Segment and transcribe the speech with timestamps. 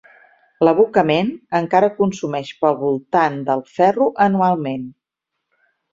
[0.67, 1.27] L'abocament
[1.59, 4.93] encara consumeix pel voltant del ferro anualment.